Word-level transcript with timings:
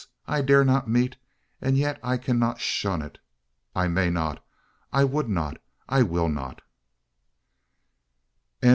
I 0.27 0.41
dare 0.41 0.65
not 0.65 0.87
meet, 0.89 1.17
and 1.61 1.77
yet 1.77 1.99
I 2.01 2.17
cannot 2.17 2.59
shun 2.59 3.03
it 3.03 3.19
I 3.75 3.87
may 3.87 4.09
not 4.09 4.43
I 4.91 5.03
would 5.03 5.29
not 5.29 5.57
I 5.87 6.01
will 6.01 6.27
not!" 6.27 6.63